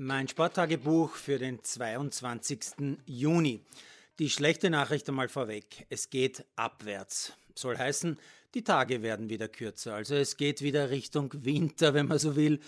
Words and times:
Mein 0.00 0.28
Sporttagebuch 0.28 1.16
für 1.16 1.40
den 1.40 1.60
22. 1.60 3.00
Juni. 3.04 3.64
Die 4.20 4.30
schlechte 4.30 4.70
Nachricht 4.70 5.08
einmal 5.08 5.28
vorweg. 5.28 5.86
Es 5.90 6.08
geht 6.08 6.44
abwärts. 6.54 7.32
Soll 7.56 7.76
heißen, 7.76 8.16
die 8.54 8.62
Tage 8.62 9.02
werden 9.02 9.28
wieder 9.28 9.48
kürzer. 9.48 9.94
Also 9.96 10.14
es 10.14 10.36
geht 10.36 10.62
wieder 10.62 10.90
Richtung 10.90 11.32
Winter, 11.44 11.94
wenn 11.94 12.06
man 12.06 12.20
so 12.20 12.36
will. 12.36 12.60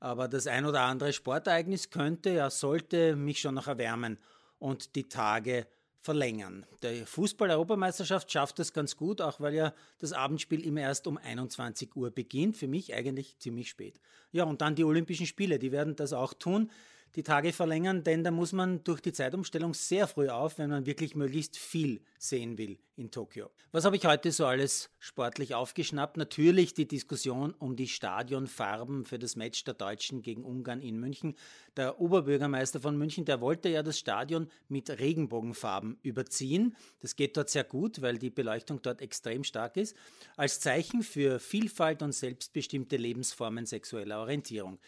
Aber 0.00 0.28
das 0.28 0.46
ein 0.46 0.64
oder 0.64 0.80
andere 0.80 1.12
Sportereignis 1.12 1.90
könnte, 1.90 2.30
ja 2.30 2.48
sollte 2.48 3.16
mich 3.16 3.40
schon 3.40 3.56
noch 3.56 3.66
erwärmen 3.66 4.16
und 4.58 4.96
die 4.96 5.10
Tage 5.10 5.66
verlängern. 6.00 6.64
Der 6.82 7.06
Fußball-Europameisterschaft 7.06 8.30
schafft 8.30 8.58
das 8.58 8.72
ganz 8.72 8.96
gut, 8.96 9.20
auch 9.20 9.40
weil 9.40 9.54
ja 9.54 9.74
das 9.98 10.12
Abendspiel 10.12 10.64
immer 10.64 10.80
erst 10.80 11.06
um 11.06 11.18
21 11.18 11.96
Uhr 11.96 12.10
beginnt. 12.10 12.56
Für 12.56 12.68
mich 12.68 12.94
eigentlich 12.94 13.38
ziemlich 13.38 13.68
spät. 13.68 14.00
Ja, 14.32 14.44
und 14.44 14.60
dann 14.60 14.74
die 14.74 14.84
Olympischen 14.84 15.26
Spiele, 15.26 15.58
die 15.58 15.72
werden 15.72 15.96
das 15.96 16.12
auch 16.12 16.34
tun 16.34 16.70
die 17.16 17.22
Tage 17.22 17.52
verlängern, 17.52 18.04
denn 18.04 18.22
da 18.22 18.30
muss 18.30 18.52
man 18.52 18.84
durch 18.84 19.00
die 19.00 19.12
Zeitumstellung 19.12 19.74
sehr 19.74 20.06
früh 20.06 20.28
auf, 20.28 20.58
wenn 20.58 20.70
man 20.70 20.86
wirklich 20.86 21.14
möglichst 21.14 21.56
viel 21.56 22.00
sehen 22.18 22.58
will 22.58 22.78
in 22.96 23.10
Tokio. 23.10 23.50
Was 23.72 23.84
habe 23.84 23.96
ich 23.96 24.04
heute 24.04 24.32
so 24.32 24.46
alles 24.46 24.90
sportlich 24.98 25.54
aufgeschnappt? 25.54 26.16
Natürlich 26.16 26.74
die 26.74 26.88
Diskussion 26.88 27.54
um 27.54 27.76
die 27.76 27.88
Stadionfarben 27.88 29.04
für 29.04 29.18
das 29.18 29.36
Match 29.36 29.64
der 29.64 29.74
Deutschen 29.74 30.22
gegen 30.22 30.44
Ungarn 30.44 30.80
in 30.80 30.98
München. 30.98 31.34
Der 31.76 32.00
Oberbürgermeister 32.00 32.80
von 32.80 32.96
München, 32.96 33.24
der 33.24 33.40
wollte 33.40 33.68
ja 33.68 33.82
das 33.82 33.98
Stadion 33.98 34.48
mit 34.68 34.90
Regenbogenfarben 34.90 35.98
überziehen. 36.02 36.76
Das 37.00 37.16
geht 37.16 37.36
dort 37.36 37.50
sehr 37.50 37.64
gut, 37.64 38.02
weil 38.02 38.18
die 38.18 38.30
Beleuchtung 38.30 38.82
dort 38.82 39.00
extrem 39.00 39.44
stark 39.44 39.76
ist, 39.76 39.96
als 40.36 40.60
Zeichen 40.60 41.02
für 41.02 41.38
Vielfalt 41.38 42.02
und 42.02 42.12
selbstbestimmte 42.12 42.96
Lebensformen 42.96 43.66
sexueller 43.66 44.18
Orientierung. 44.20 44.78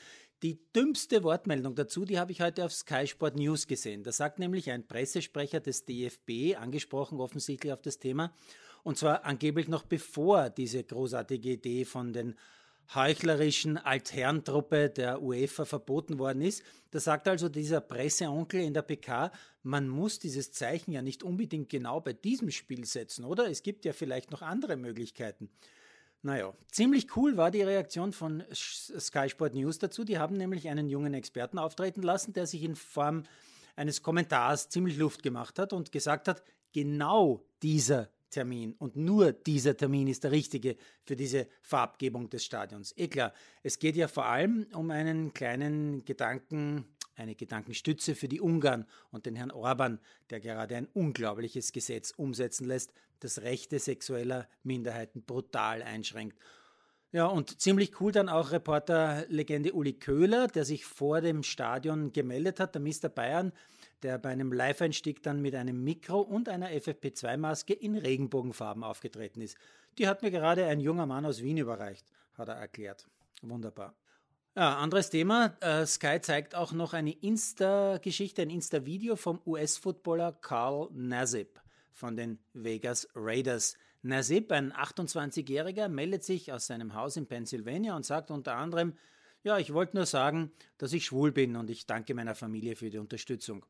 Die 0.42 0.58
dümmste 0.74 1.22
Wortmeldung 1.22 1.74
dazu, 1.74 2.06
die 2.06 2.18
habe 2.18 2.32
ich 2.32 2.40
heute 2.40 2.64
auf 2.64 2.72
Sky 2.72 3.06
Sport 3.06 3.36
News 3.36 3.66
gesehen. 3.66 4.04
Da 4.04 4.10
sagt 4.10 4.38
nämlich 4.38 4.70
ein 4.70 4.86
Pressesprecher 4.86 5.60
des 5.60 5.84
DFB, 5.84 6.56
angesprochen 6.58 7.20
offensichtlich 7.20 7.74
auf 7.74 7.82
das 7.82 7.98
Thema, 7.98 8.34
und 8.82 8.96
zwar 8.96 9.26
angeblich 9.26 9.68
noch 9.68 9.82
bevor 9.82 10.48
diese 10.48 10.82
großartige 10.82 11.50
Idee 11.50 11.84
von 11.84 12.14
den 12.14 12.36
heuchlerischen 12.94 13.76
Altherrentruppe 13.76 14.88
der 14.88 15.20
UEFA 15.20 15.66
verboten 15.66 16.18
worden 16.18 16.40
ist. 16.40 16.62
Da 16.90 17.00
sagt 17.00 17.28
also 17.28 17.50
dieser 17.50 17.82
Presseonkel 17.82 18.62
in 18.62 18.72
der 18.72 18.82
PK, 18.82 19.30
man 19.62 19.88
muss 19.88 20.18
dieses 20.18 20.52
Zeichen 20.52 20.92
ja 20.92 21.02
nicht 21.02 21.22
unbedingt 21.22 21.68
genau 21.68 22.00
bei 22.00 22.14
diesem 22.14 22.50
Spiel 22.50 22.86
setzen, 22.86 23.26
oder? 23.26 23.50
Es 23.50 23.62
gibt 23.62 23.84
ja 23.84 23.92
vielleicht 23.92 24.30
noch 24.30 24.40
andere 24.40 24.76
Möglichkeiten. 24.76 25.50
Naja, 26.22 26.52
ziemlich 26.70 27.16
cool 27.16 27.36
war 27.36 27.50
die 27.50 27.62
Reaktion 27.62 28.12
von 28.12 28.44
Sky 28.52 29.28
Sport 29.28 29.54
News 29.54 29.78
dazu. 29.78 30.04
Die 30.04 30.18
haben 30.18 30.36
nämlich 30.36 30.68
einen 30.68 30.88
jungen 30.88 31.14
Experten 31.14 31.58
auftreten 31.58 32.02
lassen, 32.02 32.34
der 32.34 32.46
sich 32.46 32.62
in 32.62 32.76
Form 32.76 33.22
eines 33.74 34.02
Kommentars 34.02 34.68
ziemlich 34.68 34.98
Luft 34.98 35.22
gemacht 35.22 35.58
hat 35.58 35.72
und 35.72 35.92
gesagt 35.92 36.28
hat, 36.28 36.42
genau 36.72 37.42
dieser 37.62 38.10
Termin 38.30 38.74
und 38.78 38.96
nur 38.96 39.32
dieser 39.32 39.76
Termin 39.76 40.06
ist 40.08 40.24
der 40.24 40.30
richtige 40.30 40.76
für 41.04 41.16
diese 41.16 41.48
Farbgebung 41.62 42.30
des 42.30 42.44
Stadions. 42.44 42.94
Eh 42.96 43.08
klar, 43.08 43.32
es 43.62 43.78
geht 43.78 43.96
ja 43.96 44.06
vor 44.06 44.26
allem 44.26 44.66
um 44.74 44.90
einen 44.90 45.34
kleinen 45.34 46.04
Gedanken, 46.04 46.84
eine 47.20 47.34
Gedankenstütze 47.34 48.14
für 48.14 48.28
die 48.28 48.40
Ungarn 48.40 48.86
und 49.10 49.26
den 49.26 49.36
Herrn 49.36 49.50
Orban, 49.50 50.00
der 50.30 50.40
gerade 50.40 50.76
ein 50.76 50.88
unglaubliches 50.92 51.72
Gesetz 51.72 52.12
umsetzen 52.16 52.66
lässt, 52.66 52.92
das 53.20 53.42
Rechte 53.42 53.78
sexueller 53.78 54.48
Minderheiten 54.62 55.22
brutal 55.22 55.82
einschränkt. 55.82 56.38
Ja, 57.12 57.26
und 57.26 57.60
ziemlich 57.60 58.00
cool 58.00 58.12
dann 58.12 58.28
auch 58.28 58.52
Reporterlegende 58.52 59.72
Uli 59.72 59.94
Köhler, 59.94 60.46
der 60.46 60.64
sich 60.64 60.84
vor 60.84 61.20
dem 61.20 61.42
Stadion 61.42 62.12
gemeldet 62.12 62.60
hat, 62.60 62.76
der 62.76 62.82
Mr. 62.82 63.08
Bayern, 63.08 63.52
der 64.02 64.18
bei 64.18 64.30
einem 64.30 64.52
Live-Einstieg 64.52 65.22
dann 65.22 65.42
mit 65.42 65.56
einem 65.56 65.82
Mikro 65.82 66.20
und 66.20 66.48
einer 66.48 66.70
FFP2-Maske 66.70 67.74
in 67.74 67.96
Regenbogenfarben 67.96 68.84
aufgetreten 68.84 69.40
ist. 69.40 69.56
Die 69.98 70.06
hat 70.06 70.22
mir 70.22 70.30
gerade 70.30 70.66
ein 70.66 70.78
junger 70.78 71.06
Mann 71.06 71.26
aus 71.26 71.42
Wien 71.42 71.56
überreicht, 71.56 72.06
hat 72.34 72.48
er 72.48 72.54
erklärt. 72.54 73.08
Wunderbar. 73.42 73.94
Ja, 74.56 74.78
anderes 74.78 75.10
Thema. 75.10 75.56
Äh, 75.60 75.86
Sky 75.86 76.18
zeigt 76.20 76.56
auch 76.56 76.72
noch 76.72 76.92
eine 76.92 77.12
Insta-Geschichte, 77.12 78.42
ein 78.42 78.50
Insta-Video 78.50 79.14
vom 79.14 79.40
US-Footballer 79.46 80.32
Carl 80.32 80.88
Nassib 80.92 81.60
von 81.92 82.16
den 82.16 82.40
Vegas 82.52 83.06
Raiders. 83.14 83.76
Nassib, 84.02 84.50
ein 84.50 84.72
28-Jähriger, 84.72 85.86
meldet 85.86 86.24
sich 86.24 86.52
aus 86.52 86.66
seinem 86.66 86.94
Haus 86.94 87.16
in 87.16 87.28
Pennsylvania 87.28 87.94
und 87.94 88.04
sagt 88.04 88.32
unter 88.32 88.56
anderem, 88.56 88.94
ja, 89.44 89.56
ich 89.56 89.72
wollte 89.72 89.96
nur 89.96 90.06
sagen, 90.06 90.50
dass 90.78 90.92
ich 90.92 91.04
schwul 91.04 91.30
bin 91.30 91.54
und 91.54 91.70
ich 91.70 91.86
danke 91.86 92.12
meiner 92.14 92.34
Familie 92.34 92.74
für 92.74 92.90
die 92.90 92.98
Unterstützung. 92.98 93.64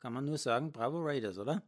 Kann 0.00 0.12
man 0.12 0.24
nur 0.24 0.38
sagen, 0.38 0.72
bravo 0.72 0.98
Raiders, 1.00 1.38
oder? 1.38 1.62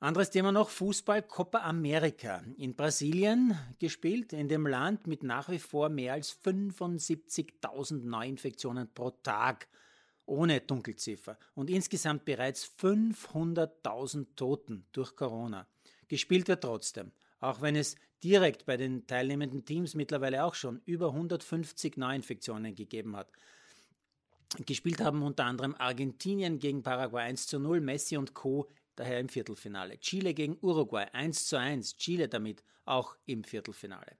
Anderes 0.00 0.30
Thema 0.30 0.52
noch, 0.52 0.70
Fußball 0.70 1.22
Copa 1.22 1.58
America. 1.58 2.44
In 2.56 2.76
Brasilien 2.76 3.58
gespielt, 3.80 4.32
in 4.32 4.48
dem 4.48 4.64
Land 4.64 5.08
mit 5.08 5.24
nach 5.24 5.48
wie 5.48 5.58
vor 5.58 5.88
mehr 5.88 6.12
als 6.12 6.38
75.000 6.44 8.04
Neuinfektionen 8.04 8.94
pro 8.94 9.10
Tag, 9.10 9.66
ohne 10.24 10.60
Dunkelziffer. 10.60 11.36
Und 11.56 11.68
insgesamt 11.68 12.24
bereits 12.24 12.64
500.000 12.80 14.26
Toten 14.36 14.86
durch 14.92 15.16
Corona. 15.16 15.66
Gespielt 16.06 16.46
wird 16.46 16.62
trotzdem, 16.62 17.10
auch 17.40 17.60
wenn 17.60 17.74
es 17.74 17.96
direkt 18.22 18.66
bei 18.66 18.76
den 18.76 19.04
teilnehmenden 19.08 19.64
Teams 19.64 19.96
mittlerweile 19.96 20.44
auch 20.44 20.54
schon 20.54 20.80
über 20.84 21.08
150 21.08 21.96
Neuinfektionen 21.96 22.76
gegeben 22.76 23.16
hat. 23.16 23.32
Gespielt 24.64 25.00
haben 25.00 25.22
unter 25.22 25.44
anderem 25.44 25.74
Argentinien 25.76 26.60
gegen 26.60 26.84
Paraguay 26.84 27.24
1 27.24 27.48
zu 27.48 27.58
0, 27.58 27.80
Messi 27.80 28.16
und 28.16 28.34
Co 28.34 28.68
daher 28.98 29.20
im 29.20 29.28
Viertelfinale. 29.28 29.98
Chile 29.98 30.34
gegen 30.34 30.58
Uruguay 30.60 31.06
1 31.12 31.46
zu 31.46 31.58
1, 31.58 31.96
Chile 31.96 32.28
damit 32.28 32.62
auch 32.84 33.16
im 33.26 33.44
Viertelfinale. 33.44 34.16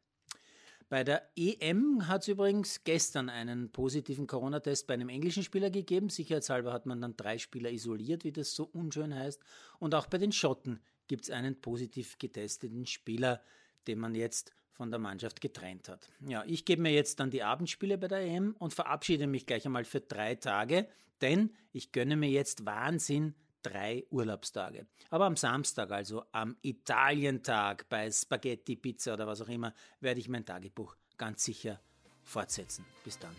Bei 0.88 1.04
der 1.04 1.28
EM 1.36 2.08
hat 2.08 2.22
es 2.22 2.28
übrigens 2.28 2.82
gestern 2.82 3.28
einen 3.28 3.70
positiven 3.70 4.26
Corona-Test 4.26 4.86
bei 4.86 4.94
einem 4.94 5.10
englischen 5.10 5.42
Spieler 5.42 5.68
gegeben. 5.68 6.08
Sicherheitshalber 6.08 6.72
hat 6.72 6.86
man 6.86 7.02
dann 7.02 7.14
drei 7.14 7.36
Spieler 7.36 7.70
isoliert, 7.70 8.24
wie 8.24 8.32
das 8.32 8.54
so 8.54 8.64
unschön 8.64 9.14
heißt. 9.14 9.42
Und 9.78 9.94
auch 9.94 10.06
bei 10.06 10.16
den 10.16 10.32
Schotten 10.32 10.80
gibt 11.06 11.24
es 11.24 11.30
einen 11.30 11.60
positiv 11.60 12.18
getesteten 12.18 12.86
Spieler, 12.86 13.42
den 13.86 13.98
man 13.98 14.14
jetzt 14.14 14.54
von 14.70 14.90
der 14.90 14.98
Mannschaft 14.98 15.42
getrennt 15.42 15.90
hat. 15.90 16.08
Ja, 16.26 16.42
ich 16.46 16.64
gebe 16.64 16.80
mir 16.80 16.92
jetzt 16.92 17.20
dann 17.20 17.30
die 17.30 17.42
Abendspiele 17.42 17.98
bei 17.98 18.08
der 18.08 18.20
EM 18.20 18.54
und 18.58 18.72
verabschiede 18.72 19.26
mich 19.26 19.44
gleich 19.44 19.66
einmal 19.66 19.84
für 19.84 20.00
drei 20.00 20.36
Tage, 20.36 20.88
denn 21.20 21.50
ich 21.72 21.92
gönne 21.92 22.16
mir 22.16 22.30
jetzt 22.30 22.64
Wahnsinn 22.64 23.34
drei 23.68 24.04
Urlaubstage. 24.10 24.86
Aber 25.10 25.26
am 25.26 25.36
Samstag, 25.36 25.90
also 25.90 26.24
am 26.32 26.56
Italientag 26.62 27.88
bei 27.88 28.10
Spaghetti, 28.10 28.76
Pizza 28.76 29.14
oder 29.14 29.26
was 29.26 29.40
auch 29.40 29.48
immer, 29.48 29.74
werde 30.00 30.20
ich 30.20 30.28
mein 30.28 30.44
Tagebuch 30.44 30.96
ganz 31.16 31.44
sicher 31.44 31.80
fortsetzen. 32.22 32.84
Bis 33.04 33.18
dann. 33.18 33.34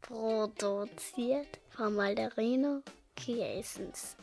Produziert 0.00 1.60
von 1.70 1.94
Malderino 1.94 2.82
Kiesens. 3.16 4.16